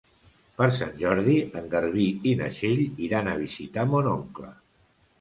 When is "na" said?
2.41-2.51